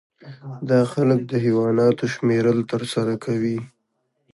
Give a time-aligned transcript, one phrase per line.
[0.69, 3.57] دا خلک د حیواناتو شمیرل ترسره کوي